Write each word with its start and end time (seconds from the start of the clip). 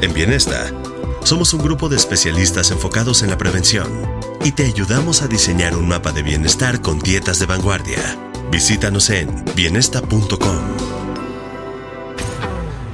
En 0.00 0.14
Bienesta, 0.14 0.70
somos 1.24 1.52
un 1.54 1.60
grupo 1.60 1.88
de 1.88 1.96
especialistas 1.96 2.70
enfocados 2.70 3.24
en 3.24 3.30
la 3.30 3.36
prevención 3.36 3.88
y 4.44 4.52
te 4.52 4.64
ayudamos 4.64 5.22
a 5.22 5.26
diseñar 5.26 5.76
un 5.76 5.88
mapa 5.88 6.12
de 6.12 6.22
bienestar 6.22 6.80
con 6.80 7.00
dietas 7.00 7.40
de 7.40 7.46
vanguardia. 7.46 7.98
Visítanos 8.52 9.10
en 9.10 9.44
bienesta.com. 9.56 10.58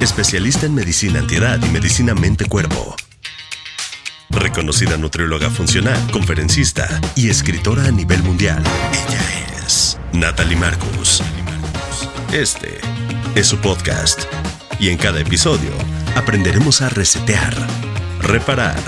Especialista 0.01 0.65
en 0.65 0.75
medicina 0.75 1.19
antiedad 1.19 1.61
y 1.63 1.69
medicina 1.69 2.15
mente-cuerpo. 2.15 2.97
Reconocida 4.31 4.97
nutrióloga 4.97 5.51
funcional, 5.51 6.11
conferencista 6.11 6.89
y 7.17 7.29
escritora 7.29 7.85
a 7.85 7.91
nivel 7.91 8.23
mundial. 8.23 8.63
Ella 8.93 9.63
es 9.67 9.99
Natalie 10.15 10.57
Marcus. 10.57 11.23
Este 12.33 12.81
es 13.35 13.47
su 13.47 13.59
podcast. 13.59 14.23
Y 14.81 14.89
en 14.89 14.97
cada 14.97 15.21
episodio 15.21 15.71
aprenderemos 16.25 16.81
a 16.81 16.89
resetear, 16.89 17.55
reparar 18.19 18.79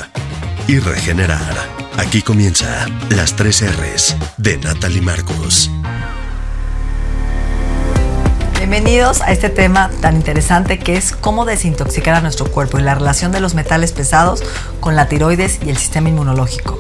y 0.67 0.79
regenerar. 0.79 1.55
Aquí 1.99 2.23
comienza 2.23 2.87
las 3.11 3.37
tres 3.37 3.63
R's 3.63 4.17
de 4.39 4.57
Natalie 4.57 5.03
Marcus. 5.03 5.71
Bienvenidos 8.57 9.21
a 9.21 9.33
este 9.33 9.51
tema 9.51 9.91
tan 10.01 10.17
interesante 10.17 10.79
que 10.79 10.97
es 10.97 11.13
cómo 11.13 11.45
desintoxicar 11.45 12.15
a 12.15 12.23
nuestro 12.23 12.51
cuerpo 12.51 12.79
y 12.79 12.83
la 12.83 12.95
relación 12.95 13.33
de 13.33 13.41
los 13.41 13.55
metales 13.55 13.93
pesados 13.93 14.43
con 14.81 14.97
la 14.97 15.07
tiroides 15.07 15.61
y 15.63 15.69
el 15.69 15.77
sistema 15.77 16.09
inmunológico. 16.09 16.79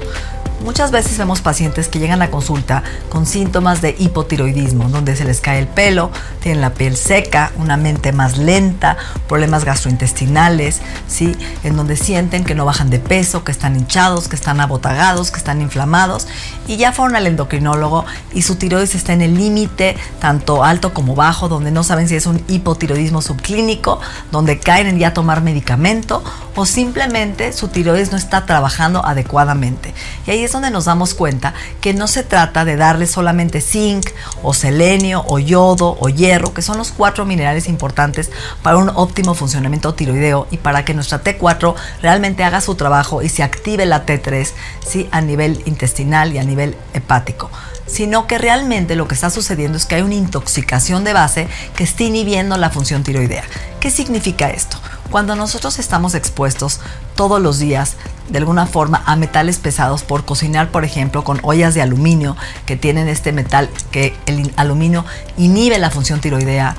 Muchas 0.67 0.91
veces 0.91 1.17
vemos 1.17 1.43
pacientes 1.43 1.87
que 1.87 2.01
llegan 2.01 2.23
a 2.23 2.31
consulta 2.33 2.83
con 3.09 3.25
síntomas 3.25 3.81
de 3.83 3.95
hipotiroidismo, 3.97 4.89
donde 4.89 5.15
se 5.15 5.25
les 5.25 5.41
cae 5.41 5.61
el 5.61 5.69
pelo, 5.69 6.11
tienen 6.43 6.61
la 6.61 6.75
piel 6.75 6.97
seca, 6.97 7.53
una 7.57 7.77
mente 7.77 8.11
más 8.11 8.37
lenta, 8.37 8.97
problemas 9.29 9.65
gastrointestinales, 9.65 10.81
¿sí? 11.07 11.37
en 11.63 11.77
donde 11.77 11.97
sienten 11.97 12.43
que 12.43 12.57
no 12.57 12.65
bajan 12.65 12.91
de 12.91 12.99
peso, 12.99 13.45
que 13.45 13.53
están 13.53 13.77
hinchados, 13.77 14.27
que 14.27 14.35
están 14.35 14.61
abotagados, 14.61 15.31
que 15.31 15.39
están 15.39 15.63
inflamados, 15.63 16.27
y 16.67 16.79
ya 16.79 16.91
fueron 16.91 17.15
al 17.15 17.29
endocrinólogo 17.29 18.05
y 18.35 18.43
su 18.43 18.57
tiroides 18.57 18.97
está 18.97 19.13
en 19.13 19.23
el 19.23 19.37
límite, 19.37 19.97
tanto 20.19 20.65
alto 20.65 20.93
como 20.93 21.15
bajo, 21.15 21.49
donde 21.49 21.71
no 21.71 21.85
saben 21.85 22.09
si 22.09 22.17
es 22.17 22.27
un 22.27 22.43
hipotiroidismo 22.49 23.23
subclínico, 23.23 24.01
donde 24.33 24.59
caen 24.59 24.89
en 24.89 24.99
ya 24.99 25.15
tomar 25.15 25.43
medicamento, 25.43 26.25
o 26.57 26.67
simplemente 26.67 27.53
su 27.53 27.69
tiroides 27.69 28.11
no 28.11 28.19
está 28.19 28.47
trabajando 28.47 29.07
adecuadamente. 29.07 29.95
Y 30.27 30.33
ahí 30.33 30.43
es 30.43 30.56
donde 30.57 30.71
nos 30.71 30.87
damos 30.87 31.13
cuenta 31.13 31.53
que 31.83 31.93
no 31.93 32.09
se 32.09 32.23
trata 32.23 32.65
de 32.65 32.77
darle 32.77 33.07
solamente 33.07 33.61
zinc 33.61 34.09
o 34.43 34.55
selenio 34.55 35.23
o 35.29 35.39
yodo 35.39 35.99
o 36.01 36.09
hierro, 36.09 36.55
que 36.55 36.63
son 36.63 36.79
los 36.79 36.93
cuatro 36.93 37.27
minerales 37.27 37.69
importantes 37.69 38.31
para 38.63 38.79
un 38.79 38.91
óptimo 38.95 39.35
funcionamiento 39.35 39.93
tiroideo 39.93 40.47
y 40.51 40.57
para 40.57 40.85
que 40.85 40.95
nuestra 40.95 41.23
T4 41.23 41.75
realmente 42.01 42.43
haga 42.43 42.63
su 42.63 42.75
trabajo 42.75 43.23
y 43.23 43.29
se 43.29 43.43
active 43.43 43.85
la 43.85 44.07
T3 44.07 44.51
¿sí? 44.87 45.09
a 45.13 45.21
nivel 45.21 45.63
intestinal 45.67 46.33
y 46.33 46.39
a 46.39 46.45
nivel 46.45 46.75
hepático 46.95 47.51
sino 47.87 48.27
que 48.27 48.39
realmente 48.39 48.97
lo 48.97 49.07
que 49.07 49.15
está 49.15 49.31
sucediendo 49.31 49.79
es 49.79 49.87
que 49.87 49.95
hay 49.95 50.03
una 50.03 50.17
intoxicación 50.17 51.05
de 51.05 51.13
base 51.13 51.47
que 51.77 51.85
está 51.85 52.03
inhibiendo 52.03 52.57
la 52.57 52.71
función 52.71 53.05
tiroidea. 53.05 53.45
¿Qué 53.79 53.93
significa 53.93 54.51
esto? 54.51 54.77
Cuando 55.13 55.37
nosotros 55.37 55.79
estamos 55.79 56.17
expuestos 56.17 56.81
todos 57.17 57.41
los 57.41 57.59
días 57.59 57.97
de 58.29 58.39
alguna 58.39 58.67
forma 58.67 59.03
a 59.07 59.17
metales 59.17 59.59
pesados 59.59 60.03
por 60.03 60.25
cocinar, 60.25 60.71
por 60.71 60.85
ejemplo, 60.85 61.25
con 61.25 61.41
ollas 61.43 61.75
de 61.75 61.83
aluminio 61.83 62.37
que 62.67 62.77
tienen 62.77 63.09
este 63.09 63.33
metal 63.33 63.69
que 63.91 64.15
el 64.27 64.53
aluminio 64.57 65.05
inhibe 65.37 65.79
la 65.79 65.91
función 65.91 66.21
tiroidea 66.21 66.77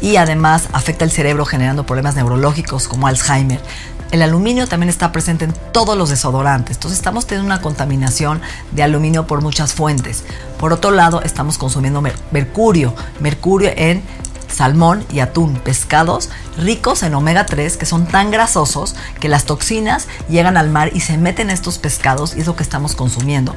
y 0.00 0.16
además 0.16 0.68
afecta 0.72 1.04
el 1.04 1.10
cerebro 1.10 1.44
generando 1.44 1.84
problemas 1.84 2.14
neurológicos 2.14 2.88
como 2.88 3.06
Alzheimer. 3.06 3.60
El 4.10 4.22
aluminio 4.22 4.66
también 4.66 4.90
está 4.90 5.12
presente 5.12 5.44
en 5.44 5.54
todos 5.72 5.96
los 5.96 6.10
desodorantes, 6.10 6.76
entonces 6.76 6.98
estamos 6.98 7.26
teniendo 7.26 7.46
una 7.46 7.62
contaminación 7.62 8.40
de 8.72 8.82
aluminio 8.82 9.26
por 9.26 9.40
muchas 9.40 9.72
fuentes. 9.72 10.24
Por 10.58 10.72
otro 10.72 10.90
lado, 10.90 11.22
estamos 11.22 11.58
consumiendo 11.58 12.02
mercurio, 12.32 12.92
mercurio 13.20 13.70
en 13.76 14.02
salmón 14.50 15.04
y 15.12 15.20
atún, 15.20 15.54
pescados 15.56 16.30
ricos 16.56 17.02
en 17.02 17.14
omega 17.14 17.46
3 17.46 17.76
que 17.76 17.86
son 17.86 18.06
tan 18.06 18.30
grasosos 18.30 18.94
que 19.18 19.28
las 19.28 19.44
toxinas 19.44 20.06
llegan 20.28 20.56
al 20.56 20.70
mar 20.70 20.90
y 20.94 21.00
se 21.00 21.16
meten 21.16 21.50
a 21.50 21.52
estos 21.52 21.78
pescados 21.78 22.36
y 22.36 22.40
es 22.40 22.46
lo 22.46 22.56
que 22.56 22.62
estamos 22.62 22.94
consumiendo. 22.94 23.54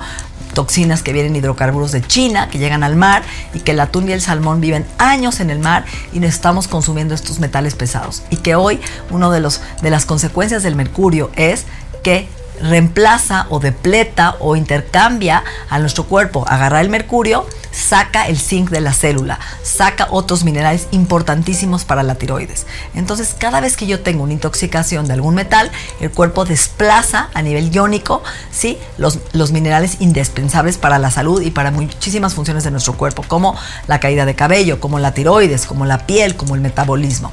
Toxinas 0.53 1.01
que 1.01 1.13
vienen 1.13 1.35
hidrocarburos 1.35 1.91
de 1.91 2.01
China, 2.01 2.47
que 2.49 2.59
llegan 2.59 2.83
al 2.83 2.95
mar 2.95 3.23
y 3.53 3.59
que 3.59 3.71
el 3.71 3.79
atún 3.79 4.07
y 4.07 4.11
el 4.11 4.21
salmón 4.21 4.61
viven 4.61 4.85
años 4.99 5.39
en 5.39 5.49
el 5.49 5.59
mar 5.59 5.85
y 6.11 6.19
nos 6.19 6.29
estamos 6.29 6.67
consumiendo 6.67 7.15
estos 7.15 7.39
metales 7.39 7.75
pesados. 7.75 8.21
Y 8.29 8.37
que 8.37 8.55
hoy 8.55 8.79
una 9.09 9.29
de, 9.31 9.41
de 9.81 9.89
las 9.89 10.05
consecuencias 10.05 10.61
del 10.61 10.75
mercurio 10.75 11.31
es 11.35 11.65
que 12.03 12.27
reemplaza 12.61 13.47
o 13.49 13.59
depleta 13.59 14.35
o 14.39 14.55
intercambia 14.55 15.43
a 15.69 15.79
nuestro 15.79 16.05
cuerpo. 16.05 16.45
Agarra 16.47 16.81
el 16.81 16.89
mercurio, 16.89 17.47
saca 17.73 18.27
el 18.27 18.39
zinc 18.39 18.69
de 18.69 18.79
la 18.79 18.93
célula, 18.93 19.39
saca 19.63 20.07
otros 20.11 20.43
minerales 20.43 20.87
importantísimos 20.91 21.83
para 21.83 22.03
la 22.03 22.15
tiroides. 22.15 22.65
Entonces, 22.93 23.35
cada 23.37 23.59
vez 23.59 23.75
que 23.75 23.87
yo 23.87 23.99
tengo 24.01 24.23
una 24.23 24.33
intoxicación 24.33 25.07
de 25.07 25.13
algún 25.13 25.35
metal, 25.35 25.71
el 25.99 26.11
cuerpo 26.11 26.45
desplaza 26.45 27.29
a 27.33 27.41
nivel 27.41 27.71
iónico 27.71 28.23
¿sí? 28.51 28.77
los, 28.97 29.19
los 29.33 29.51
minerales 29.51 29.97
indispensables 29.99 30.77
para 30.77 30.99
la 30.99 31.11
salud 31.11 31.41
y 31.41 31.51
para 31.51 31.71
muchísimas 31.71 32.33
funciones 32.33 32.63
de 32.63 32.71
nuestro 32.71 32.93
cuerpo, 32.93 33.23
como 33.27 33.57
la 33.87 33.99
caída 33.99 34.25
de 34.25 34.35
cabello, 34.35 34.79
como 34.79 34.99
la 34.99 35.13
tiroides, 35.13 35.65
como 35.65 35.85
la 35.85 36.05
piel, 36.05 36.35
como 36.35 36.55
el 36.55 36.61
metabolismo. 36.61 37.31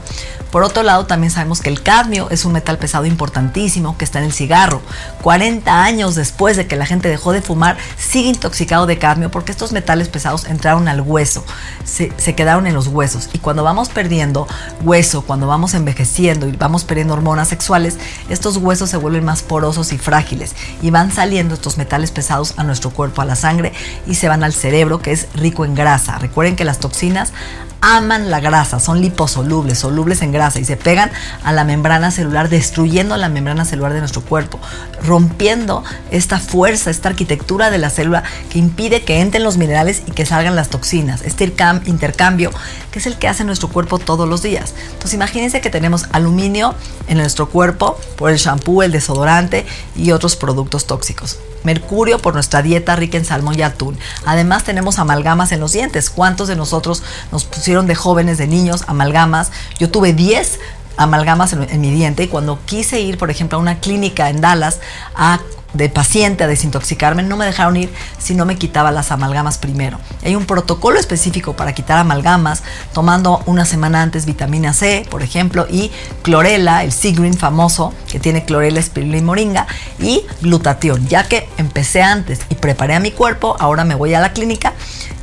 Por 0.50 0.64
otro 0.64 0.82
lado, 0.82 1.06
también 1.06 1.30
sabemos 1.30 1.60
que 1.60 1.68
el 1.68 1.82
cadmio 1.82 2.28
es 2.30 2.44
un 2.44 2.52
metal 2.52 2.76
pesado 2.76 3.06
importantísimo 3.06 3.96
que 3.96 4.04
está 4.04 4.18
en 4.18 4.24
el 4.24 4.32
cigarro. 4.32 4.82
40 5.22 5.84
años 5.84 6.16
después 6.16 6.56
de 6.56 6.66
que 6.66 6.74
la 6.74 6.86
gente 6.86 7.08
dejó 7.08 7.32
de 7.32 7.40
fumar, 7.40 7.76
sigue 7.96 8.30
intoxicado 8.30 8.86
de 8.86 8.98
cadmio 8.98 9.30
porque 9.30 9.52
estos 9.52 9.70
metales 9.70 10.08
pesados 10.08 10.29
entraron 10.48 10.88
al 10.88 11.00
hueso, 11.00 11.44
se, 11.84 12.12
se 12.16 12.34
quedaron 12.34 12.66
en 12.66 12.74
los 12.74 12.88
huesos. 12.88 13.28
Y 13.32 13.38
cuando 13.38 13.64
vamos 13.64 13.88
perdiendo 13.88 14.46
hueso, 14.82 15.22
cuando 15.22 15.46
vamos 15.46 15.74
envejeciendo 15.74 16.48
y 16.48 16.52
vamos 16.52 16.84
perdiendo 16.84 17.14
hormonas 17.14 17.48
sexuales, 17.48 17.98
estos 18.28 18.56
huesos 18.56 18.90
se 18.90 18.96
vuelven 18.96 19.24
más 19.24 19.42
porosos 19.42 19.92
y 19.92 19.98
frágiles 19.98 20.54
y 20.82 20.90
van 20.90 21.12
saliendo 21.12 21.54
estos 21.54 21.76
metales 21.76 22.10
pesados 22.10 22.54
a 22.56 22.64
nuestro 22.64 22.90
cuerpo, 22.90 23.22
a 23.22 23.24
la 23.24 23.36
sangre 23.36 23.72
y 24.06 24.14
se 24.14 24.28
van 24.28 24.44
al 24.44 24.52
cerebro 24.52 25.00
que 25.00 25.12
es 25.12 25.28
rico 25.34 25.64
en 25.64 25.74
grasa. 25.74 26.18
Recuerden 26.18 26.56
que 26.56 26.64
las 26.64 26.78
toxinas 26.78 27.32
aman 27.80 28.30
la 28.30 28.40
grasa, 28.40 28.78
son 28.80 29.00
liposolubles, 29.00 29.78
solubles 29.78 30.22
en 30.22 30.32
grasa 30.32 30.60
y 30.60 30.64
se 30.64 30.76
pegan 30.76 31.10
a 31.44 31.52
la 31.52 31.64
membrana 31.64 32.10
celular, 32.10 32.48
destruyendo 32.48 33.16
la 33.16 33.28
membrana 33.28 33.64
celular 33.64 33.92
de 33.92 34.00
nuestro 34.00 34.22
cuerpo, 34.22 34.60
rompiendo 35.02 35.82
esta 36.10 36.38
fuerza, 36.38 36.90
esta 36.90 37.08
arquitectura 37.08 37.70
de 37.70 37.78
la 37.78 37.90
célula 37.90 38.22
que 38.50 38.58
impide 38.58 39.02
que 39.02 39.20
entren 39.20 39.44
los 39.44 39.56
minerales 39.56 40.02
y 40.06 40.12
que 40.12 40.26
salgan 40.26 40.56
las 40.56 40.68
toxinas, 40.68 41.22
este 41.22 41.44
intercambio 41.86 42.50
que 42.90 42.98
es 42.98 43.06
el 43.06 43.16
que 43.16 43.28
hace 43.28 43.44
nuestro 43.44 43.68
cuerpo 43.68 43.98
todos 43.98 44.28
los 44.28 44.42
días. 44.42 44.74
Entonces 44.92 45.14
imagínense 45.14 45.60
que 45.60 45.70
tenemos 45.70 46.06
aluminio 46.12 46.74
en 47.08 47.18
nuestro 47.18 47.48
cuerpo 47.48 47.98
por 48.16 48.30
el 48.30 48.38
shampoo, 48.38 48.82
el 48.82 48.92
desodorante 48.92 49.64
y 49.96 50.12
otros 50.12 50.36
productos 50.36 50.86
tóxicos 50.86 51.38
mercurio 51.64 52.18
por 52.18 52.34
nuestra 52.34 52.62
dieta 52.62 52.96
rica 52.96 53.18
en 53.18 53.24
salmón 53.24 53.58
y 53.58 53.62
atún. 53.62 53.98
Además 54.24 54.64
tenemos 54.64 54.98
amalgamas 54.98 55.52
en 55.52 55.60
los 55.60 55.72
dientes. 55.72 56.10
¿Cuántos 56.10 56.48
de 56.48 56.56
nosotros 56.56 57.02
nos 57.32 57.44
pusieron 57.44 57.86
de 57.86 57.94
jóvenes, 57.94 58.38
de 58.38 58.46
niños, 58.46 58.84
amalgamas? 58.86 59.50
Yo 59.78 59.90
tuve 59.90 60.12
10 60.12 60.58
amalgamas 60.96 61.52
en, 61.52 61.80
mi 61.80 61.90
diente 61.90 62.24
y 62.24 62.28
cuando 62.28 62.58
quise 62.66 63.00
ir, 63.00 63.16
por 63.16 63.30
ejemplo, 63.30 63.58
a 63.58 63.60
una 63.60 63.80
clínica 63.80 64.28
en 64.28 64.40
Dallas 64.40 64.80
a 65.14 65.40
de 65.72 65.88
paciente 65.88 66.44
a 66.44 66.46
desintoxicarme, 66.46 67.22
no 67.22 67.36
me 67.36 67.46
dejaron 67.46 67.76
ir 67.76 67.92
si 68.18 68.34
no 68.34 68.44
me 68.44 68.56
quitaba 68.56 68.90
las 68.90 69.10
amalgamas 69.10 69.58
primero. 69.58 69.98
Hay 70.24 70.36
un 70.36 70.46
protocolo 70.46 70.98
específico 70.98 71.54
para 71.54 71.74
quitar 71.74 71.98
amalgamas, 71.98 72.62
tomando 72.92 73.42
una 73.46 73.64
semana 73.64 74.02
antes 74.02 74.26
vitamina 74.26 74.72
C, 74.72 75.06
por 75.10 75.22
ejemplo, 75.22 75.66
y 75.70 75.90
clorela, 76.22 76.84
el 76.84 76.92
Sigrin 76.92 77.34
famoso, 77.34 77.92
que 78.10 78.20
tiene 78.20 78.44
clorela, 78.44 78.80
espirulina 78.80 79.18
y 79.18 79.22
moringa, 79.22 79.66
y 79.98 80.24
glutatión. 80.42 81.06
Ya 81.08 81.28
que 81.28 81.48
empecé 81.56 82.02
antes 82.02 82.40
y 82.48 82.54
preparé 82.54 82.94
a 82.94 83.00
mi 83.00 83.10
cuerpo, 83.10 83.56
ahora 83.58 83.84
me 83.84 83.94
voy 83.94 84.14
a 84.14 84.20
la 84.20 84.32
clínica 84.32 84.74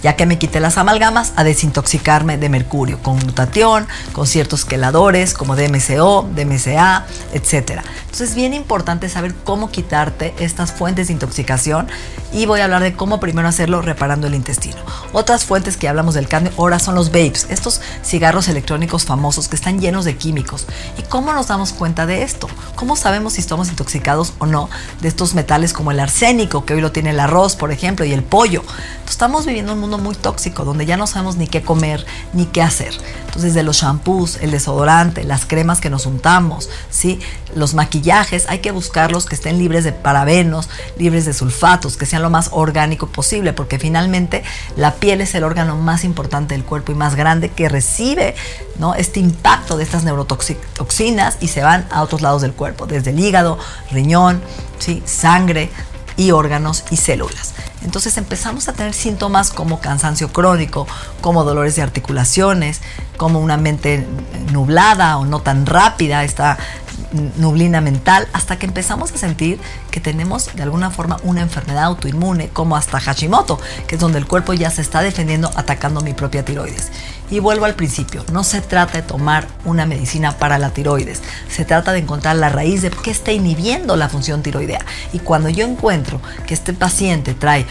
ya 0.04 0.16
que 0.16 0.26
me 0.26 0.38
quité 0.38 0.60
las 0.60 0.78
amalgamas, 0.78 1.34
a 1.36 1.44
desintoxicarme 1.44 2.38
de 2.38 2.50
mercurio 2.50 3.00
con 3.02 3.20
glutatión, 3.20 3.88
con 4.14 4.28
ciertos 4.28 4.66
queladores 4.66 5.34
como 5.34 5.56
DMCO, 5.56 6.30
DMCA, 6.36 7.06
etc. 7.34 7.82
Entonces 8.06 8.30
es 8.30 8.36
bien 8.36 8.54
importante 8.54 9.10
saber 9.10 9.34
cómo 9.44 9.70
quitarte 9.70 10.34
estas 10.40 10.72
fuentes 10.72 11.08
de 11.08 11.14
intoxicación 11.14 11.88
y 12.32 12.46
voy 12.46 12.60
a 12.60 12.66
hablar 12.66 12.82
de 12.82 12.94
cómo 12.94 13.20
primero 13.20 13.48
hacerlo 13.48 13.82
reparando 13.82 14.28
el 14.28 14.36
intestino. 14.36 14.78
Otras 15.14 15.46
fuentes 15.46 15.78
que 15.78 15.88
hablamos 15.88 16.14
del 16.16 16.28
cambio 16.28 16.52
ahora 16.58 16.80
son 16.80 16.96
los 16.96 17.10
vapes, 17.10 17.48
estos 17.50 17.82
cigarros 18.04 18.48
electrónicos 18.48 19.06
famosos 19.06 19.48
que 19.48 19.56
están 19.56 19.80
llenos 19.80 20.06
de 20.06 20.18
químicos. 20.18 20.68
¿Y 20.98 21.04
cómo 21.04 21.34
nos 21.34 21.48
damos 21.48 21.74
cuenta 21.74 22.06
de 22.06 22.24
esto? 22.24 22.48
¿Cómo 22.76 22.96
sabemos 22.96 23.34
si 23.34 23.42
estamos 23.42 23.70
intoxicados 23.70 24.34
o 24.40 24.46
no 24.46 24.70
de 25.02 25.08
estos 25.08 25.34
metales 25.34 25.74
como 25.74 25.92
el 25.92 26.00
arsénico, 26.00 26.66
que 26.66 26.74
hoy 26.74 26.82
lo 26.82 26.92
tiene 26.92 27.12
el 27.12 27.20
arroz, 27.20 27.56
por 27.56 27.72
ejemplo, 27.72 28.06
y 28.06 28.14
el 28.14 28.24
pollo? 28.24 28.64
estamos 29.10 29.46
viviendo 29.46 29.74
un 29.74 29.80
mundo 29.80 29.98
muy 29.98 30.16
tóxico 30.16 30.66
donde 30.66 30.86
ya 30.86 30.98
no 30.98 31.08
sabemos 31.08 31.38
ni 31.38 31.48
qué 31.48 31.62
comer 31.62 32.06
ni 32.34 32.46
qué 32.46 32.62
hacer. 32.62 32.94
Entonces, 33.26 33.54
de 33.54 33.64
los 33.64 33.78
shampoos, 33.78 34.38
el 34.42 34.52
desodorante, 34.52 35.24
las 35.24 35.46
cremas 35.46 35.80
que 35.80 35.90
nos 35.90 36.06
untamos, 36.06 36.70
¿sí? 36.90 37.20
los 37.56 37.74
maquillajes, 37.74 38.46
hay 38.50 38.60
que 38.60 38.72
buscarlos 38.72 39.26
que 39.26 39.36
estén 39.36 39.58
libres 39.58 39.84
de 39.84 39.92
parabenos, 39.92 40.70
libres 40.98 41.26
de 41.26 41.34
sulfatos, 41.34 41.98
que 41.98 42.06
sean 42.06 42.17
lo 42.20 42.30
más 42.30 42.50
orgánico 42.52 43.08
posible, 43.08 43.54
porque 43.54 43.80
finalmente 43.80 44.44
la 44.76 44.96
piel 44.96 45.22
es 45.22 45.36
el 45.36 45.44
órgano 45.44 45.76
más 45.76 46.04
importante 46.04 46.56
del 46.56 46.64
cuerpo 46.64 46.92
y 46.92 46.96
más 46.96 47.16
grande 47.16 47.50
que 47.50 47.70
recibe 47.70 48.36
¿no? 48.78 48.96
este 48.96 49.20
impacto 49.20 49.78
de 49.78 49.84
estas 49.84 50.04
neurotoxinas 50.04 51.38
y 51.40 51.48
se 51.48 51.64
van 51.64 51.88
a 51.92 52.02
otros 52.02 52.22
lados 52.22 52.42
del 52.42 52.54
cuerpo, 52.54 52.88
desde 52.88 53.12
el 53.12 53.20
hígado, 53.20 53.58
riñón, 53.92 54.42
¿sí? 54.80 55.02
sangre 55.06 55.70
y 56.18 56.32
órganos 56.32 56.84
y 56.90 56.98
células. 56.98 57.54
Entonces 57.84 58.18
empezamos 58.18 58.68
a 58.68 58.74
tener 58.74 58.94
síntomas 58.94 59.52
como 59.52 59.80
cansancio 59.80 60.34
crónico, 60.34 60.88
como 61.22 61.44
dolores 61.44 61.76
de 61.76 61.84
articulaciones, 61.84 62.82
como 63.18 63.40
una 63.40 63.58
mente 63.58 64.06
nublada 64.52 65.18
o 65.18 65.26
no 65.26 65.42
tan 65.42 65.66
rápida, 65.66 66.24
esta 66.24 66.58
nublina 67.38 67.82
mental, 67.82 68.28
hasta 68.34 68.58
que 68.58 68.66
empezamos 68.66 69.12
a 69.12 69.18
sentir 69.18 69.60
que 69.92 70.00
tenemos 70.00 70.56
de 70.56 70.64
alguna 70.64 70.92
forma 70.92 71.18
una 71.24 71.42
enfermedad 71.42 71.86
autoinmune, 71.86 72.50
como 72.50 72.76
hasta 72.76 73.00
Hashimoto, 73.00 73.60
que 73.88 73.96
es 73.96 74.02
donde 74.02 74.20
el 74.20 74.28
cuerpo 74.28 74.54
ya 74.54 74.70
se 74.72 74.82
está 74.82 75.02
defendiendo 75.02 75.52
atacando 75.56 76.02
mi 76.02 76.14
propia 76.14 76.46
tiroides. 76.46 76.92
Y 77.30 77.40
vuelvo 77.40 77.66
al 77.66 77.76
principio, 77.76 78.24
no 78.32 78.44
se 78.44 78.62
trata 78.62 78.94
de 78.94 79.02
tomar 79.02 79.48
una 79.66 79.86
medicina 79.86 80.38
para 80.38 80.58
la 80.58 80.70
tiroides, 80.70 81.22
se 81.50 81.66
trata 81.66 81.92
de 81.92 82.00
encontrar 82.00 82.38
la 82.38 82.50
raíz 82.50 82.82
de 82.82 82.90
qué 82.90 83.12
está 83.12 83.32
inhibiendo 83.32 83.96
la 83.96 84.10
función 84.10 84.42
tiroidea. 84.42 84.86
Y 85.14 85.20
cuando 85.20 85.50
yo 85.50 85.66
encuentro 85.66 86.22
que 86.46 86.54
este 86.54 86.74
paciente 86.74 87.34
trae 87.34 87.66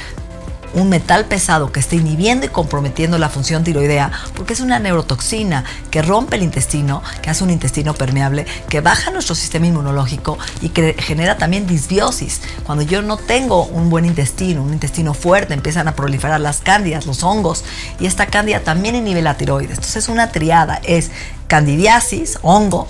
un 0.77 0.91
metal 0.91 1.25
pesado 1.25 1.73
que 1.73 1.81
está 1.81 1.97
inhibiendo 1.97 2.47
y 2.47 2.51
comprometiendo 2.51 3.19
la 3.19 3.31
función 3.31 3.65
tiroidea, 3.65 4.13
porque 4.35 4.53
es 4.53 4.61
una 4.61 4.79
neurotoxina 4.79 5.65
que 5.91 6.03
rompe 6.03 6.37
el 6.37 6.43
intestino, 6.43 7.03
que 7.23 7.31
hace 7.31 7.43
un 7.43 7.51
intestino 7.51 7.95
permeable, 7.95 8.47
que 8.69 8.83
baja 8.83 9.11
nuestro 9.11 9.35
sistema 9.35 9.67
inmunológico 9.67 10.39
y 10.61 10.69
que 10.69 10.95
genera 10.99 11.39
también 11.39 11.67
disbiosis. 11.67 12.43
Cuando 12.65 12.85
yo 12.85 13.01
no 13.01 13.17
tengo 13.17 13.65
un 13.65 13.89
buen 13.89 14.05
intestino, 14.05 14.63
un 14.63 14.75
intestino 14.75 15.15
fuerte, 15.15 15.55
empiezan 15.55 15.89
a 15.89 15.97
proliferar 15.97 16.41
las 16.41 16.59
cándidas, 16.59 17.07
los 17.07 17.23
hongos, 17.23 17.65
y 17.99 18.07
esta 18.07 18.27
cándida 18.27 18.61
también 18.61 18.95
inhibe 18.95 19.23
la 19.23 19.39
tiroides. 19.39 19.79
Entonces 19.79 20.11
una 20.11 20.31
triada 20.31 20.81
es 20.85 21.11
candidiasis, 21.49 22.39
hongo, 22.43 22.87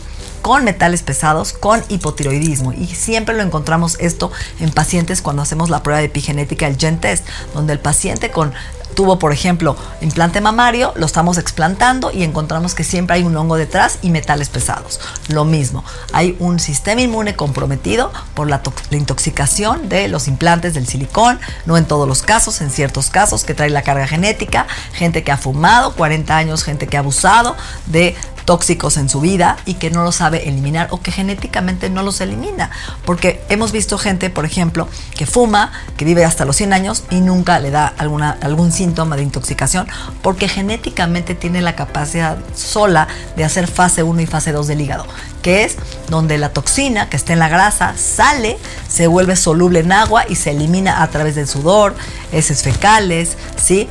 con 0.47 0.63
metales 0.63 1.03
pesados, 1.03 1.53
con 1.53 1.83
hipotiroidismo. 1.89 2.73
Y 2.73 2.87
siempre 2.87 3.35
lo 3.35 3.43
encontramos 3.43 3.97
esto 3.99 4.31
en 4.61 4.71
pacientes 4.71 5.21
cuando 5.21 5.43
hacemos 5.43 5.71
la 5.71 5.83
prueba 5.83 5.99
de 5.99 6.07
epigenética, 6.07 6.69
el 6.69 6.77
gen 6.77 7.01
test, 7.01 7.27
donde 7.53 7.73
el 7.73 7.81
paciente 7.81 8.31
con 8.31 8.55
tuvo, 8.95 9.19
por 9.19 9.33
ejemplo, 9.33 9.77
implante 10.01 10.41
mamario, 10.41 10.93
lo 10.95 11.05
estamos 11.05 11.37
explantando 11.37 12.13
y 12.13 12.23
encontramos 12.23 12.75
que 12.75 12.85
siempre 12.85 13.17
hay 13.17 13.25
un 13.25 13.37
hongo 13.37 13.57
detrás 13.57 13.99
y 14.03 14.11
metales 14.11 14.49
pesados. 14.49 15.01
Lo 15.29 15.45
mismo, 15.45 15.85
hay 16.13 16.37
un 16.39 16.61
sistema 16.61 17.03
inmune 17.03 17.35
comprometido 17.35 18.13
por 18.35 18.49
la, 18.49 18.63
la, 18.91 18.97
intoxicación 18.97 19.89
de 19.89 20.07
los 20.07 20.29
implantes 20.29 20.75
del 20.75 20.87
silicón, 20.87 21.41
no 21.67 21.77
en 21.77 21.87
todos 21.87 22.07
los 22.07 22.23
casos, 22.23 22.61
en 22.61 22.71
ciertos 22.71 23.11
casos 23.11 23.43
que 23.43 23.53
trae 23.53 23.69
la 23.69 23.83
carga 23.83 24.07
genética, 24.07 24.69
gente 24.93 25.25
que 25.25 25.33
ha 25.33 25.37
fumado 25.37 25.93
40 25.95 26.37
años, 26.37 26.63
gente 26.63 26.87
que 26.87 26.97
ha 26.97 27.01
abusado 27.01 27.57
de 27.87 28.15
tóxicos 28.47 28.97
en 28.97 29.11
su 29.11 29.21
vida 29.21 29.59
y 29.67 29.75
que 29.75 29.91
no 29.91 30.03
los 30.03 30.17
sabe 30.17 30.49
eliminar 30.49 30.89
o 30.91 31.03
que 31.03 31.13
genéticamente 31.13 31.91
no 31.91 32.03
los 32.03 32.23
elimina. 32.23 32.71
Porque 33.05 33.45
hemos 33.51 33.73
visto 33.73 33.99
gente, 33.99 34.31
por 34.31 34.47
ejemplo, 34.47 34.89
que 35.15 35.27
fuma, 35.27 35.73
que 35.99 36.07
vive 36.07 36.25
hasta 36.25 36.47
los 36.47 36.57
100 36.57 36.73
años 36.73 37.05
y 37.11 37.21
nunca 37.21 37.61
le 37.61 37.71
da 37.71 37.93
alguna, 37.99 38.39
algún 38.41 38.73
síntoma 38.73 39.17
de 39.17 39.25
intoxicación 39.25 39.87
porque 40.23 40.49
genéticamente 40.49 41.35
tiene 41.35 41.61
la 41.61 41.77
capacidad 41.77 42.39
sola 42.55 43.09
de 43.37 43.45
hacer 43.45 43.67
fase 43.67 44.03
1 44.03 44.21
y 44.23 44.27
fase 44.27 44.53
2 44.53 44.67
del 44.67 44.81
hígado, 44.81 45.07
que 45.43 45.65
es 45.65 45.77
donde 46.09 46.39
la 46.39 46.51
toxina 46.51 47.09
que 47.09 47.17
está 47.17 47.33
en 47.33 47.41
la 47.41 47.49
grasa 47.49 47.95
sale, 47.97 48.57
se 48.89 49.07
vuelve 49.07 49.37
soluble 49.37 49.81
en 49.81 49.93
agua 49.93 50.25
y 50.29 50.37
se 50.37 50.51
elimina 50.51 51.03
a 51.03 51.09
través 51.09 51.35
del 51.35 51.49
sudor, 51.49 51.95
heces 52.33 52.63
fecales, 52.63 53.37
¿sí? 53.57 53.89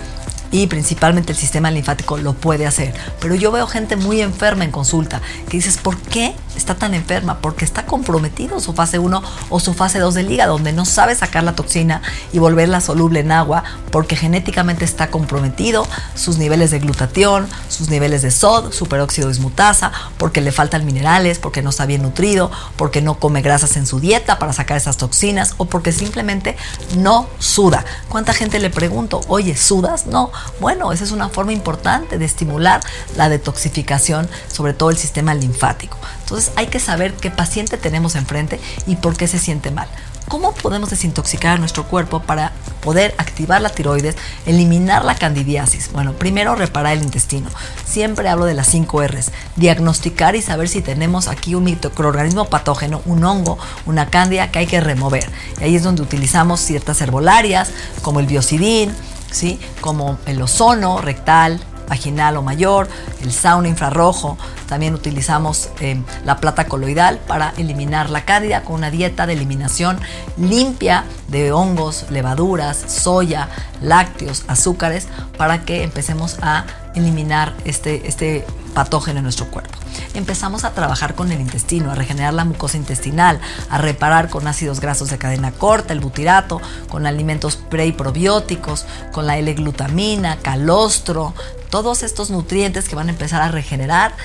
Y 0.52 0.68
principalmente 0.68 1.32
el 1.32 1.38
sistema 1.38 1.72
linfático 1.72 2.18
lo 2.18 2.34
puede 2.34 2.66
hacer. 2.66 2.94
Pero 3.20 3.36
yo 3.36 3.52
veo 3.52 3.68
gente 3.68 3.96
muy 3.96 4.22
enferma 4.22 4.64
en 4.64 4.72
consulta 4.72 5.22
que 5.50 5.58
dices, 5.58 5.78
¿por 5.78 5.98
qué 5.98 6.36
está 6.56 6.76
tan 6.76 6.94
enferma? 6.94 7.40
Porque 7.40 7.66
está 7.66 7.86
comprometido 7.86 8.60
su 8.60 8.74
fase 8.74 9.00
1 9.00 9.24
o 9.50 9.60
su 9.60 9.74
fase 9.74 10.00
2 10.00 10.14
del 10.14 10.32
hígado, 10.32 10.54
donde 10.54 10.74
no 10.74 10.86
sabe 10.86 11.16
sacar 11.16 11.44
la 11.44 11.56
toxina 11.56 12.02
y 12.34 12.40
volverla 12.40 12.82
soluble 12.82 13.20
en 13.20 13.32
agua, 13.32 13.64
porque 13.92 14.16
genéticamente 14.16 14.86
está 14.86 15.10
comprometido 15.10 15.88
sus 16.16 16.38
niveles 16.38 16.72
de 16.72 16.80
glutatión, 16.80 17.48
sus 17.70 17.90
niveles 17.90 18.22
de 18.22 18.32
SOD, 18.32 18.72
superóxido 18.72 19.30
dismutasa, 19.30 19.92
porque 20.18 20.42
le 20.42 20.52
faltan 20.52 20.86
minerales, 20.86 21.40
porque 21.40 21.62
no 21.62 21.70
está 21.70 21.86
bien 21.86 22.02
nutrido, 22.02 22.52
porque 22.76 23.02
no 23.02 23.20
come 23.20 23.42
grasas 23.42 23.78
en 23.78 23.86
su 23.86 24.00
dieta 24.00 24.40
para 24.40 24.54
sacar 24.54 24.78
esas 24.78 24.98
toxinas 24.98 25.56
o 25.58 25.66
porque 25.66 25.92
simplemente 25.92 26.56
no 26.98 27.28
suda. 27.40 27.86
¿Cuánta 28.10 28.34
gente 28.34 28.60
le 28.60 28.70
pregunto, 28.70 29.22
oye, 29.28 29.56
sudas? 29.56 30.06
No, 30.08 30.32
bueno, 30.60 30.92
esa 30.92 31.04
es 31.04 31.12
una 31.12 31.30
forma 31.30 31.54
importante 31.54 32.18
de 32.18 32.26
estimular 32.26 32.82
la 33.16 33.30
detoxificación, 33.30 34.30
sobre 34.52 34.74
todo 34.74 34.90
el 34.90 34.98
sistema 34.98 35.34
linfático. 35.34 35.98
Entonces 36.26 36.52
hay 36.56 36.68
que 36.68 36.80
saber 36.80 37.14
qué 37.14 37.30
paciente 37.30 37.78
tenemos 37.78 38.16
enfrente 38.16 38.60
y 38.88 38.96
por 38.96 39.16
qué 39.16 39.28
se 39.28 39.38
siente 39.38 39.70
mal. 39.70 39.88
¿Cómo 40.28 40.54
podemos 40.54 40.90
desintoxicar 40.90 41.60
nuestro 41.60 41.84
cuerpo 41.84 42.20
para 42.20 42.52
poder 42.82 43.14
activar 43.20 43.62
la 43.62 43.70
tiroides, 43.70 44.16
eliminar 44.48 45.06
la 45.06 45.14
candidiasis? 45.14 45.92
Bueno, 45.94 46.14
primero 46.14 46.56
reparar 46.56 46.98
el 46.98 47.04
intestino. 47.04 47.48
Siempre 47.86 48.28
hablo 48.28 48.46
de 48.46 48.56
las 48.56 48.66
5 48.68 49.04
R's. 49.04 49.32
Diagnosticar 49.56 50.36
y 50.36 50.42
saber 50.42 50.68
si 50.68 50.82
tenemos 50.82 51.28
aquí 51.28 51.54
un 51.54 51.66
microorganismo 51.66 52.46
patógeno, 52.46 53.04
un 53.06 53.24
hongo, 53.24 53.60
una 53.86 54.10
cándida 54.10 54.50
que 54.50 54.60
hay 54.60 54.68
que 54.68 54.82
remover. 54.82 55.30
Y 55.62 55.64
ahí 55.66 55.76
es 55.76 55.84
donde 55.84 56.02
utilizamos 56.02 56.60
ciertas 56.60 57.02
herbolarias 57.02 57.70
como 58.02 58.20
el 58.20 58.26
biocidín, 58.26 58.96
¿sí? 59.30 59.60
como 59.80 60.18
el 60.26 60.42
ozono 60.42 61.02
rectal, 61.02 61.62
vaginal 61.88 62.38
o 62.38 62.42
mayor, 62.42 62.88
el 63.22 63.32
sauna 63.32 63.68
infrarrojo. 63.68 64.38
También 64.68 64.94
utilizamos 64.94 65.70
eh, 65.80 66.02
la 66.24 66.38
plata 66.38 66.66
coloidal 66.66 67.20
para 67.28 67.54
eliminar 67.58 68.10
la 68.10 68.26
cándida 68.26 68.64
con 68.64 68.76
una 68.76 68.92
dieta 68.92 69.28
de 69.28 69.34
eliminación 69.34 70.00
limpia 70.38 71.06
de 71.28 71.52
hongos, 71.52 72.06
levaduras, 72.10 72.78
soya, 72.78 73.50
lácteos, 73.82 74.44
azúcares, 74.48 75.08
para 75.38 75.64
que 75.64 75.84
empecemos 75.84 76.38
a 76.42 76.66
eliminar 76.96 77.54
este, 77.66 78.08
este 78.08 78.46
patógeno 78.74 79.20
en 79.20 79.24
nuestro 79.24 79.48
cuerpo 79.48 79.86
empezamos 80.14 80.64
a 80.64 80.72
trabajar 80.72 81.16
con 81.16 81.32
el 81.32 81.42
intestino, 81.42 81.92
a 81.92 81.96
regenerar 81.96 82.34
la 82.34 82.46
mucosa 82.46 82.78
intestinal, 82.78 83.40
a 83.70 83.78
reparar 83.78 84.30
con 84.30 84.48
ácidos 84.48 84.80
grasos 84.80 85.10
de 85.10 85.18
cadena 85.18 85.52
corta, 85.52 85.94
el 85.94 86.00
butirato, 86.00 86.62
con 86.90 87.06
alimentos 87.06 87.58
pre 87.58 87.86
y 87.88 87.92
probióticos, 87.92 88.86
con 89.12 89.28
la 89.28 89.38
L-glutamina, 89.38 90.38
calostro, 90.38 91.34
todos 91.76 92.04
estos 92.04 92.30
nutrientes 92.30 92.88
que 92.88 92.96
van 92.96 93.10
a 93.10 93.12
empezar 93.12 93.42
a 93.42 93.50
regenerar 93.50 94.16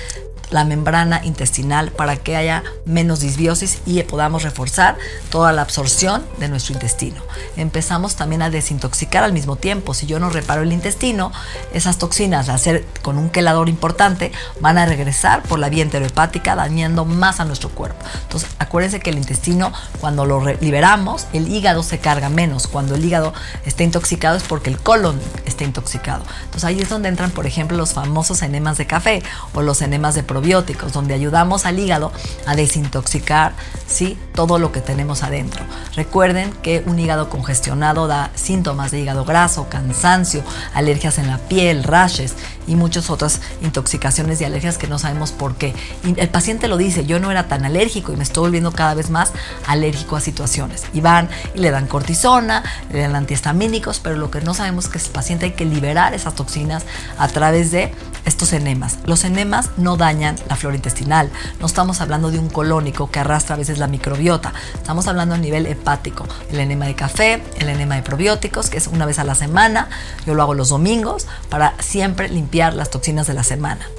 la 0.51 0.65
membrana 0.65 1.21
intestinal 1.23 1.91
para 1.91 2.17
que 2.17 2.35
haya 2.35 2.63
menos 2.85 3.21
disbiosis 3.21 3.81
y 3.85 4.01
podamos 4.03 4.43
reforzar 4.43 4.97
toda 5.29 5.51
la 5.51 5.61
absorción 5.61 6.23
de 6.37 6.49
nuestro 6.49 6.73
intestino. 6.73 7.21
Empezamos 7.55 8.15
también 8.15 8.41
a 8.41 8.49
desintoxicar 8.49 9.23
al 9.23 9.33
mismo 9.33 9.55
tiempo. 9.55 9.93
Si 9.93 10.05
yo 10.05 10.19
no 10.19 10.29
reparo 10.29 10.61
el 10.61 10.73
intestino, 10.73 11.31
esas 11.73 11.97
toxinas, 11.97 12.49
al 12.49 12.59
ser 12.59 12.85
con 13.01 13.17
un 13.17 13.29
quelador 13.29 13.69
importante, 13.69 14.31
van 14.59 14.77
a 14.77 14.85
regresar 14.85 15.43
por 15.43 15.59
la 15.59 15.69
vía 15.69 15.83
enterohepática 15.83 16.55
dañando 16.55 17.05
más 17.05 17.39
a 17.39 17.45
nuestro 17.45 17.69
cuerpo. 17.69 18.05
Entonces, 18.23 18.49
acuérdense 18.59 18.99
que 18.99 19.09
el 19.09 19.17
intestino, 19.17 19.71
cuando 19.99 20.25
lo 20.25 20.43
liberamos, 20.59 21.27
el 21.33 21.47
hígado 21.47 21.83
se 21.83 21.99
carga 21.99 22.29
menos. 22.29 22.67
Cuando 22.67 22.95
el 22.95 23.05
hígado 23.05 23.33
está 23.65 23.83
intoxicado 23.83 24.37
es 24.37 24.43
porque 24.43 24.69
el 24.69 24.77
colon 24.77 25.19
está 25.45 25.63
intoxicado. 25.63 26.23
Entonces, 26.43 26.65
ahí 26.65 26.81
es 26.81 26.89
donde 26.89 27.09
entran, 27.09 27.31
por 27.31 27.47
ejemplo, 27.47 27.77
los 27.77 27.93
famosos 27.93 28.41
enemas 28.41 28.77
de 28.77 28.87
café 28.87 29.23
o 29.53 29.61
los 29.61 29.81
enemas 29.81 30.15
de 30.15 30.23
probióticos, 30.41 30.91
donde 30.91 31.13
ayudamos 31.13 31.67
al 31.67 31.77
hígado 31.77 32.11
a 32.47 32.55
desintoxicar 32.55 33.53
¿sí? 33.85 34.17
todo 34.33 34.57
lo 34.57 34.71
que 34.71 34.81
tenemos 34.81 35.21
adentro. 35.21 35.63
Recuerden 35.95 36.51
que 36.63 36.81
un 36.87 36.97
hígado 36.97 37.29
congestionado 37.29 38.07
da 38.07 38.31
síntomas 38.33 38.89
de 38.89 39.01
hígado 39.01 39.23
graso, 39.23 39.69
cansancio, 39.69 40.43
alergias 40.73 41.19
en 41.19 41.27
la 41.27 41.37
piel, 41.37 41.83
rashes 41.83 42.33
y 42.67 42.75
muchas 42.75 43.09
otras 43.09 43.41
intoxicaciones 43.61 44.39
y 44.41 44.45
alergias 44.45 44.77
que 44.77 44.87
no 44.87 44.99
sabemos 44.99 45.31
por 45.31 45.55
qué. 45.55 45.73
El 46.03 46.29
paciente 46.29 46.67
lo 46.67 46.77
dice, 46.77 47.05
yo 47.05 47.19
no 47.19 47.31
era 47.31 47.47
tan 47.47 47.65
alérgico 47.65 48.13
y 48.13 48.17
me 48.17 48.23
estoy 48.23 48.41
volviendo 48.41 48.71
cada 48.71 48.93
vez 48.93 49.09
más 49.09 49.31
alérgico 49.67 50.15
a 50.15 50.21
situaciones. 50.21 50.85
Y 50.93 51.01
van 51.01 51.29
y 51.55 51.59
le 51.59 51.71
dan 51.71 51.87
cortisona, 51.87 52.63
le 52.91 53.01
dan 53.01 53.15
antihistamínicos, 53.15 53.99
pero 53.99 54.17
lo 54.17 54.31
que 54.31 54.41
no 54.41 54.53
sabemos 54.53 54.85
es 54.85 54.91
que 54.91 54.97
el 54.99 55.05
paciente 55.05 55.45
hay 55.45 55.51
que 55.51 55.65
liberar 55.65 56.13
esas 56.13 56.35
toxinas 56.35 56.83
a 57.17 57.27
través 57.27 57.71
de 57.71 57.93
estos 58.25 58.53
enemas. 58.53 58.99
Los 59.05 59.23
enemas 59.23 59.71
no 59.77 59.97
dañan 59.97 60.35
la 60.47 60.55
flora 60.55 60.75
intestinal. 60.75 61.31
No 61.59 61.65
estamos 61.65 62.01
hablando 62.01 62.29
de 62.29 62.37
un 62.37 62.49
colónico 62.49 63.09
que 63.09 63.19
arrastra 63.19 63.55
a 63.55 63.57
veces 63.57 63.79
la 63.79 63.87
microbiota. 63.87 64.53
Estamos 64.75 65.07
hablando 65.07 65.35
a 65.35 65.37
nivel 65.37 65.65
hepático. 65.65 66.27
El 66.51 66.59
enema 66.59 66.85
de 66.85 66.95
café, 66.95 67.41
el 67.57 67.69
enema 67.69 67.95
de 67.95 68.03
probióticos, 68.03 68.69
que 68.69 68.77
es 68.77 68.87
una 68.87 69.05
vez 69.05 69.17
a 69.17 69.23
la 69.23 69.33
semana. 69.33 69.89
Yo 70.25 70.35
lo 70.35 70.43
hago 70.43 70.53
los 70.53 70.69
domingos 70.69 71.27
para 71.49 71.73
siempre 71.79 72.29
limpiar 72.29 72.50
las 72.59 72.89
toxinas 72.89 73.27
de 73.27 73.33
la 73.33 73.43
semana. 73.43 73.89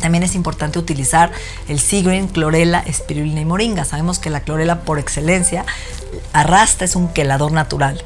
También 0.00 0.22
es 0.22 0.34
importante 0.34 0.78
utilizar 0.78 1.32
el 1.68 1.80
Seagreen, 1.80 2.28
clorela, 2.28 2.80
espirulina 2.80 3.40
y 3.40 3.44
moringa. 3.44 3.84
Sabemos 3.84 4.18
que 4.18 4.30
la 4.30 4.40
clorela 4.40 4.80
por 4.80 4.98
excelencia 4.98 5.64
arrastra, 6.32 6.84
es 6.84 6.96
un 6.96 7.08
quelador 7.08 7.52
natural 7.52 8.04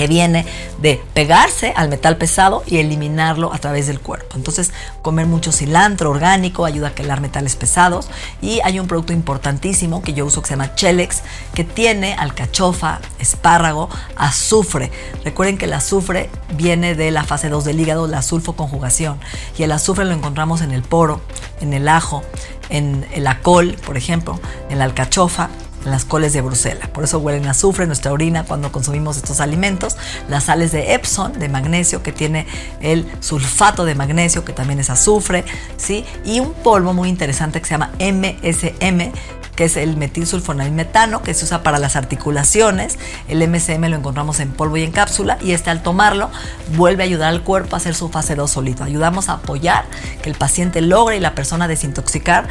que 0.00 0.06
viene 0.06 0.46
de 0.80 0.98
pegarse 1.12 1.74
al 1.76 1.90
metal 1.90 2.16
pesado 2.16 2.62
y 2.66 2.78
eliminarlo 2.78 3.52
a 3.52 3.58
través 3.58 3.86
del 3.86 4.00
cuerpo. 4.00 4.34
Entonces, 4.34 4.72
comer 5.02 5.26
mucho 5.26 5.52
cilantro 5.52 6.08
orgánico 6.08 6.64
ayuda 6.64 6.88
a 6.88 6.94
quelar 6.94 7.20
metales 7.20 7.54
pesados 7.54 8.08
y 8.40 8.60
hay 8.64 8.80
un 8.80 8.86
producto 8.86 9.12
importantísimo 9.12 10.00
que 10.00 10.14
yo 10.14 10.24
uso 10.24 10.40
que 10.40 10.48
se 10.48 10.54
llama 10.54 10.74
Chelex, 10.74 11.20
que 11.52 11.64
tiene 11.64 12.14
alcachofa, 12.14 13.02
espárrago, 13.18 13.90
azufre. 14.16 14.90
Recuerden 15.22 15.58
que 15.58 15.66
el 15.66 15.74
azufre 15.74 16.30
viene 16.54 16.94
de 16.94 17.10
la 17.10 17.24
fase 17.24 17.50
2 17.50 17.66
del 17.66 17.78
hígado, 17.78 18.06
la 18.06 18.22
sulfoconjugación, 18.22 19.20
y 19.58 19.64
el 19.64 19.72
azufre 19.72 20.06
lo 20.06 20.14
encontramos 20.14 20.62
en 20.62 20.70
el 20.70 20.82
poro, 20.82 21.20
en 21.60 21.74
el 21.74 21.88
ajo, 21.88 22.22
en 22.70 23.04
la 23.18 23.40
col, 23.40 23.76
por 23.84 23.98
ejemplo, 23.98 24.40
en 24.70 24.78
la 24.78 24.84
alcachofa 24.84 25.50
en 25.84 25.90
las 25.90 26.04
coles 26.04 26.32
de 26.32 26.40
Bruselas. 26.40 26.88
Por 26.88 27.04
eso 27.04 27.18
huelen 27.18 27.46
azufre 27.46 27.86
nuestra 27.86 28.12
orina 28.12 28.44
cuando 28.44 28.72
consumimos 28.72 29.16
estos 29.16 29.40
alimentos. 29.40 29.96
Las 30.28 30.44
sales 30.44 30.72
de 30.72 30.94
Epsom, 30.94 31.32
de 31.32 31.48
magnesio, 31.48 32.02
que 32.02 32.12
tiene 32.12 32.46
el 32.80 33.10
sulfato 33.20 33.84
de 33.84 33.94
magnesio, 33.94 34.44
que 34.44 34.52
también 34.52 34.80
es 34.80 34.90
azufre, 34.90 35.44
¿sí? 35.76 36.04
Y 36.24 36.40
un 36.40 36.52
polvo 36.52 36.92
muy 36.92 37.08
interesante 37.08 37.60
que 37.60 37.66
se 37.66 37.74
llama 37.74 37.90
MSM, 37.98 39.12
que 39.56 39.64
es 39.64 39.76
el 39.76 39.96
metilsulfonilmetano, 39.96 41.22
que 41.22 41.34
se 41.34 41.44
usa 41.44 41.62
para 41.62 41.78
las 41.78 41.96
articulaciones. 41.96 42.98
El 43.28 43.46
MSM 43.46 43.84
lo 43.88 43.96
encontramos 43.96 44.40
en 44.40 44.52
polvo 44.52 44.76
y 44.76 44.84
en 44.84 44.92
cápsula 44.92 45.38
y 45.40 45.52
este 45.52 45.70
al 45.70 45.82
tomarlo 45.82 46.30
vuelve 46.76 47.02
a 47.02 47.06
ayudar 47.06 47.28
al 47.28 47.42
cuerpo 47.42 47.76
a 47.76 47.78
hacer 47.78 47.94
su 47.94 48.08
fase 48.08 48.36
2 48.36 48.50
solito. 48.50 48.84
Ayudamos 48.84 49.28
a 49.28 49.34
apoyar 49.34 49.84
que 50.22 50.30
el 50.30 50.36
paciente 50.36 50.80
logre 50.80 51.16
y 51.16 51.20
la 51.20 51.34
persona 51.34 51.68
desintoxicar 51.68 52.48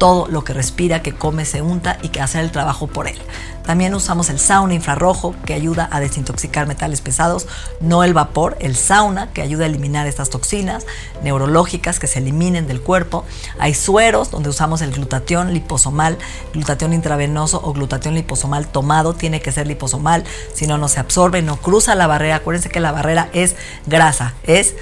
todo 0.00 0.26
lo 0.28 0.44
que 0.44 0.54
respira, 0.54 1.02
que 1.02 1.14
come, 1.14 1.44
se 1.44 1.60
unta 1.60 1.98
y 2.00 2.08
que 2.08 2.22
hace 2.22 2.40
el 2.40 2.50
trabajo 2.50 2.86
por 2.86 3.06
él. 3.06 3.18
También 3.66 3.94
usamos 3.94 4.30
el 4.30 4.38
sauna 4.38 4.72
infrarrojo 4.72 5.34
que 5.44 5.52
ayuda 5.52 5.90
a 5.92 6.00
desintoxicar 6.00 6.66
metales 6.66 7.02
pesados, 7.02 7.46
no 7.80 8.02
el 8.02 8.14
vapor, 8.14 8.56
el 8.60 8.76
sauna 8.76 9.30
que 9.30 9.42
ayuda 9.42 9.64
a 9.64 9.68
eliminar 9.68 10.06
estas 10.06 10.30
toxinas 10.30 10.86
neurológicas 11.22 11.98
que 11.98 12.06
se 12.06 12.18
eliminen 12.18 12.66
del 12.66 12.80
cuerpo. 12.80 13.26
Hay 13.58 13.74
sueros 13.74 14.30
donde 14.30 14.48
usamos 14.48 14.80
el 14.80 14.90
glutatión 14.90 15.52
liposomal, 15.52 16.16
glutatión 16.54 16.94
intravenoso 16.94 17.60
o 17.62 17.74
glutatión 17.74 18.14
liposomal 18.14 18.68
tomado, 18.68 19.12
tiene 19.12 19.42
que 19.42 19.52
ser 19.52 19.66
liposomal, 19.66 20.24
si 20.54 20.66
no 20.66 20.78
no 20.78 20.88
se 20.88 20.98
absorbe, 20.98 21.42
no 21.42 21.58
cruza 21.58 21.94
la 21.94 22.06
barrera. 22.06 22.36
Acuérdense 22.36 22.70
que 22.70 22.80
la 22.80 22.90
barrera 22.90 23.28
es 23.34 23.54
grasa, 23.86 24.32
es 24.44 24.74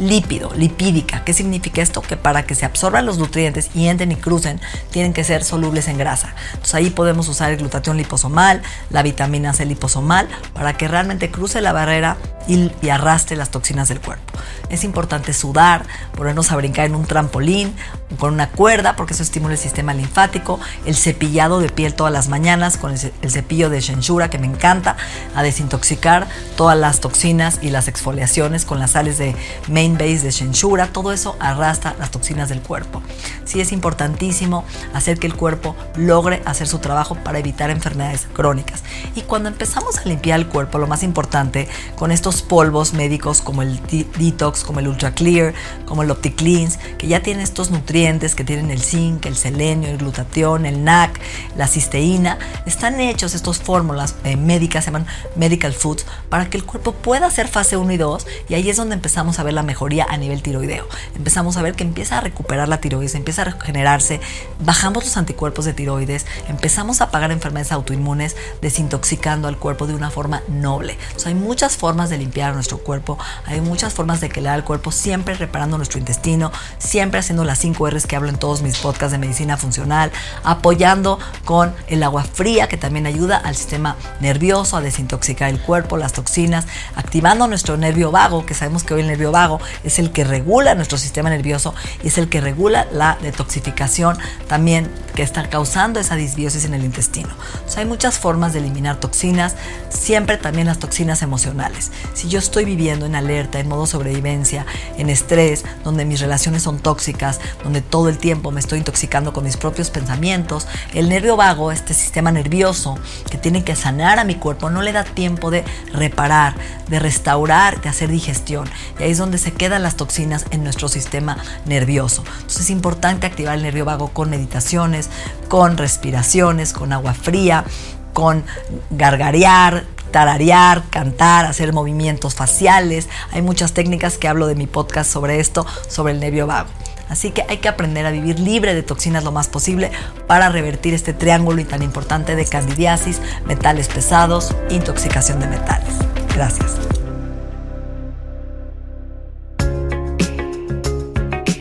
lípido, 0.00 0.52
lipídica. 0.56 1.22
¿Qué 1.24 1.32
significa 1.32 1.82
esto? 1.82 2.02
Que 2.02 2.16
para 2.16 2.44
que 2.44 2.54
se 2.54 2.64
absorban 2.64 3.06
los 3.06 3.18
nutrientes 3.18 3.70
y 3.74 3.86
entren 3.86 4.10
y 4.10 4.16
crucen, 4.16 4.60
tienen 4.90 5.12
que 5.12 5.22
ser 5.22 5.44
solubles 5.44 5.86
en 5.86 5.98
grasa. 5.98 6.34
Entonces 6.50 6.74
ahí 6.74 6.90
podemos 6.90 7.28
usar 7.28 7.52
el 7.52 7.58
glutatión 7.58 7.96
liposomal, 7.96 8.62
la 8.88 9.02
vitamina 9.02 9.52
C 9.52 9.66
liposomal, 9.66 10.28
para 10.54 10.76
que 10.76 10.88
realmente 10.88 11.30
cruce 11.30 11.60
la 11.60 11.72
barrera 11.72 12.16
y, 12.46 12.70
y 12.82 12.88
arrastre 12.88 13.36
las 13.36 13.50
toxinas 13.50 13.88
del 13.88 14.00
cuerpo. 14.00 14.32
Es 14.68 14.84
importante 14.84 15.32
sudar, 15.32 15.84
ponernos 16.16 16.52
a 16.52 16.56
brincar 16.56 16.86
en 16.86 16.94
un 16.94 17.04
trampolín, 17.04 17.74
con 18.18 18.34
una 18.34 18.48
cuerda, 18.50 18.96
porque 18.96 19.14
eso 19.14 19.22
estimula 19.22 19.54
el 19.54 19.60
sistema 19.60 19.94
linfático, 19.94 20.58
el 20.84 20.96
cepillado 20.96 21.60
de 21.60 21.68
piel 21.68 21.94
todas 21.94 22.12
las 22.12 22.28
mañanas 22.28 22.76
con 22.76 22.92
el, 22.92 23.30
cepillo 23.30 23.70
de 23.70 23.80
Shenshura, 23.80 24.30
que 24.30 24.38
me 24.38 24.46
encanta, 24.46 24.96
a 25.34 25.42
desintoxicar 25.42 26.28
todas 26.56 26.76
las 26.78 27.00
toxinas 27.00 27.58
y 27.62 27.70
las 27.70 27.88
exfoliaciones 27.88 28.64
con 28.64 28.78
las 28.78 28.92
sales 28.92 29.18
de 29.18 29.34
main 29.68 29.94
base 29.94 30.20
de 30.20 30.30
Shenshura, 30.30 30.88
todo 30.88 31.12
eso 31.12 31.36
arrastra 31.40 31.94
las 31.98 32.10
toxinas 32.10 32.48
del 32.48 32.60
cuerpo. 32.60 33.02
Sí 33.44 33.60
es 33.60 33.72
importantísimo 33.72 34.64
hacer 34.92 35.18
que 35.18 35.26
el 35.26 35.34
cuerpo 35.34 35.76
logre 35.96 36.42
hacer 36.44 36.66
su 36.66 36.78
trabajo 36.78 37.16
para 37.16 37.38
evitar 37.38 37.70
enfermedades 37.70 38.26
crónicas. 38.32 38.82
Y 39.14 39.22
cuando 39.22 39.48
empezamos 39.48 39.98
a 39.98 40.04
limpiar 40.04 40.38
el 40.38 40.46
cuerpo, 40.46 40.78
lo 40.78 40.86
más 40.86 41.02
importante, 41.02 41.68
con 41.96 42.12
estos 42.12 42.29
polvos 42.42 42.92
médicos 42.92 43.42
como 43.42 43.62
el 43.62 43.80
Detox, 44.18 44.62
como 44.62 44.80
el 44.80 44.88
Ultra 44.88 45.14
Clear, 45.14 45.54
como 45.84 46.02
el 46.02 46.10
OptiCleans, 46.10 46.78
que 46.98 47.08
ya 47.08 47.20
tienen 47.20 47.42
estos 47.42 47.70
nutrientes, 47.70 48.34
que 48.34 48.44
tienen 48.44 48.70
el 48.70 48.80
zinc, 48.80 49.26
el 49.26 49.36
selenio, 49.36 49.88
el 49.88 49.98
glutatión, 49.98 50.66
el 50.66 50.84
NAC, 50.84 51.20
la 51.56 51.66
cisteína, 51.66 52.38
están 52.66 53.00
hechos 53.00 53.34
estas 53.34 53.58
fórmulas 53.58 54.14
eh, 54.24 54.36
médicas, 54.36 54.84
se 54.84 54.90
llaman 54.90 55.06
medical 55.36 55.72
foods, 55.72 56.06
para 56.28 56.48
que 56.48 56.56
el 56.56 56.64
cuerpo 56.64 56.92
pueda 56.92 57.26
hacer 57.26 57.48
fase 57.48 57.76
1 57.76 57.92
y 57.92 57.96
2, 57.96 58.26
y 58.48 58.54
ahí 58.54 58.70
es 58.70 58.76
donde 58.76 58.94
empezamos 58.94 59.38
a 59.38 59.42
ver 59.42 59.54
la 59.54 59.62
mejoría 59.62 60.06
a 60.08 60.16
nivel 60.16 60.42
tiroideo. 60.42 60.86
Empezamos 61.14 61.56
a 61.56 61.62
ver 61.62 61.74
que 61.74 61.84
empieza 61.84 62.18
a 62.18 62.20
recuperar 62.20 62.68
la 62.68 62.80
tiroides, 62.80 63.14
empieza 63.14 63.42
a 63.42 63.46
regenerarse, 63.46 64.20
bajamos 64.64 65.04
los 65.04 65.16
anticuerpos 65.16 65.64
de 65.64 65.72
tiroides, 65.72 66.26
empezamos 66.48 67.00
a 67.00 67.10
pagar 67.10 67.32
enfermedades 67.32 67.72
autoinmunes, 67.72 68.36
desintoxicando 68.62 69.48
al 69.48 69.58
cuerpo 69.58 69.86
de 69.86 69.94
una 69.94 70.10
forma 70.10 70.42
noble. 70.48 70.98
hay 71.24 71.34
muchas 71.34 71.76
formas 71.76 72.10
de 72.10 72.18
limpiar 72.20 72.54
nuestro 72.54 72.78
cuerpo, 72.78 73.18
hay 73.46 73.60
muchas 73.60 73.92
formas 73.92 74.20
de 74.20 74.28
que 74.28 74.40
le 74.40 74.48
da 74.48 74.54
al 74.54 74.64
cuerpo, 74.64 74.92
siempre 74.92 75.34
reparando 75.34 75.76
nuestro 75.76 75.98
intestino, 75.98 76.52
siempre 76.78 77.20
haciendo 77.20 77.44
las 77.44 77.58
5 77.58 77.90
R's 77.90 78.06
que 78.06 78.16
hablo 78.16 78.28
en 78.28 78.36
todos 78.36 78.62
mis 78.62 78.78
podcasts 78.78 79.12
de 79.12 79.18
medicina 79.18 79.56
funcional, 79.56 80.12
apoyando 80.44 81.18
con 81.44 81.74
el 81.88 82.02
agua 82.02 82.24
fría 82.24 82.68
que 82.68 82.76
también 82.76 83.06
ayuda 83.06 83.36
al 83.36 83.56
sistema 83.56 83.96
nervioso 84.20 84.76
a 84.76 84.80
desintoxicar 84.80 85.50
el 85.50 85.60
cuerpo, 85.60 85.96
las 85.96 86.12
toxinas, 86.12 86.66
activando 86.94 87.46
nuestro 87.46 87.76
nervio 87.76 88.10
vago, 88.10 88.46
que 88.46 88.54
sabemos 88.54 88.84
que 88.84 88.94
hoy 88.94 89.00
el 89.00 89.08
nervio 89.08 89.32
vago 89.32 89.60
es 89.84 89.98
el 89.98 90.12
que 90.12 90.24
regula 90.24 90.74
nuestro 90.74 90.98
sistema 90.98 91.30
nervioso 91.30 91.74
y 92.02 92.08
es 92.08 92.18
el 92.18 92.28
que 92.28 92.40
regula 92.40 92.86
la 92.92 93.18
detoxificación 93.20 94.18
también 94.48 94.90
que 95.14 95.22
está 95.22 95.48
causando 95.48 96.00
esa 96.00 96.16
disbiosis 96.16 96.64
en 96.64 96.74
el 96.74 96.84
intestino. 96.84 97.28
hay 97.76 97.84
muchas 97.84 98.18
formas 98.18 98.52
de 98.52 98.58
eliminar 98.58 98.96
toxinas, 98.96 99.56
siempre 99.88 100.36
también 100.36 100.66
las 100.66 100.78
toxinas 100.78 101.22
emocionales. 101.22 101.90
Si 102.14 102.28
yo 102.28 102.38
estoy 102.38 102.64
viviendo 102.64 103.06
en 103.06 103.14
alerta, 103.14 103.60
en 103.60 103.68
modo 103.68 103.86
sobrevivencia, 103.86 104.66
en 104.96 105.10
estrés, 105.10 105.64
donde 105.84 106.04
mis 106.04 106.20
relaciones 106.20 106.62
son 106.62 106.78
tóxicas, 106.78 107.40
donde 107.62 107.80
todo 107.80 108.08
el 108.08 108.18
tiempo 108.18 108.50
me 108.50 108.60
estoy 108.60 108.78
intoxicando 108.78 109.32
con 109.32 109.44
mis 109.44 109.56
propios 109.56 109.90
pensamientos, 109.90 110.66
el 110.94 111.08
nervio 111.08 111.36
vago, 111.36 111.72
este 111.72 111.94
sistema 111.94 112.32
nervioso 112.32 112.98
que 113.30 113.38
tiene 113.38 113.64
que 113.64 113.76
sanar 113.76 114.18
a 114.18 114.24
mi 114.24 114.34
cuerpo, 114.34 114.70
no 114.70 114.82
le 114.82 114.92
da 114.92 115.04
tiempo 115.04 115.50
de 115.50 115.64
reparar, 115.92 116.54
de 116.88 116.98
restaurar, 116.98 117.80
de 117.80 117.88
hacer 117.88 118.10
digestión. 118.10 118.68
Y 118.98 119.04
ahí 119.04 119.10
es 119.10 119.18
donde 119.18 119.38
se 119.38 119.52
quedan 119.52 119.82
las 119.82 119.96
toxinas 119.96 120.46
en 120.50 120.64
nuestro 120.64 120.88
sistema 120.88 121.38
nervioso. 121.66 122.22
Entonces 122.26 122.62
es 122.62 122.70
importante 122.70 123.26
activar 123.26 123.56
el 123.56 123.62
nervio 123.62 123.84
vago 123.84 124.08
con 124.08 124.30
meditaciones, 124.30 125.08
con 125.48 125.76
respiraciones, 125.76 126.72
con 126.72 126.92
agua 126.92 127.14
fría, 127.14 127.64
con 128.12 128.44
gargarear, 128.90 129.84
tararear, 130.10 130.84
cantar, 130.90 131.46
hacer 131.46 131.72
movimientos 131.72 132.34
faciales. 132.34 133.08
Hay 133.32 133.42
muchas 133.42 133.72
técnicas 133.72 134.18
que 134.18 134.28
hablo 134.28 134.46
de 134.46 134.54
mi 134.54 134.66
podcast 134.66 135.10
sobre 135.10 135.40
esto, 135.40 135.66
sobre 135.88 136.12
el 136.12 136.20
nervio 136.20 136.46
vago. 136.46 136.68
Así 137.10 137.32
que 137.32 137.44
hay 137.48 137.58
que 137.58 137.68
aprender 137.68 138.06
a 138.06 138.12
vivir 138.12 138.38
libre 138.38 138.72
de 138.72 138.84
toxinas 138.84 139.24
lo 139.24 139.32
más 139.32 139.48
posible 139.48 139.90
para 140.28 140.48
revertir 140.48 140.94
este 140.94 141.12
triángulo 141.12 141.60
y 141.60 141.64
tan 141.64 141.82
importante 141.82 142.36
de 142.36 142.46
candidiasis, 142.46 143.20
metales 143.46 143.88
pesados, 143.88 144.54
intoxicación 144.70 145.40
de 145.40 145.48
metales. 145.48 145.94
Gracias. 146.34 146.76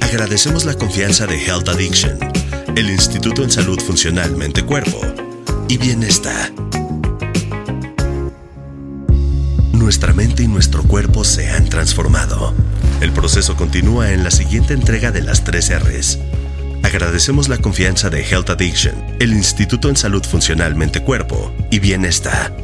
Agradecemos 0.01 0.65
la 0.65 0.75
confianza 0.75 1.25
de 1.25 1.44
Health 1.44 1.70
Addiction, 1.70 2.20
el 2.75 2.89
Instituto 2.89 3.44
en 3.44 3.50
Salud 3.50 3.79
Funcional 3.79 4.36
Mente-Cuerpo 4.36 5.01
y 5.68 5.77
Bienestar. 5.77 6.68
Nuestra 9.73 10.13
mente 10.13 10.43
y 10.43 10.47
nuestro 10.47 10.83
cuerpo 10.83 11.23
se 11.23 11.49
han 11.49 11.69
transformado. 11.69 12.53
El 13.01 13.11
proceso 13.11 13.55
continúa 13.55 14.11
en 14.11 14.23
la 14.23 14.31
siguiente 14.31 14.73
entrega 14.73 15.11
de 15.11 15.21
las 15.21 15.43
3 15.43 15.79
R's 15.83 16.19
Agradecemos 16.83 17.49
la 17.49 17.57
confianza 17.57 18.09
de 18.09 18.23
Health 18.23 18.49
Addiction, 18.49 18.95
el 19.19 19.33
Instituto 19.33 19.89
en 19.89 19.97
Salud 19.97 20.23
Funcional 20.23 20.75
Mente 20.75 21.03
Cuerpo 21.03 21.53
y 21.69 21.79
Bienestar. 21.79 22.55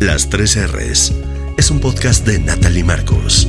Las 0.00 0.28
3 0.28 0.70
R's 0.72 1.14
es 1.56 1.70
un 1.70 1.80
podcast 1.80 2.26
de 2.26 2.40
Natalie 2.40 2.84
Marcos. 2.84 3.48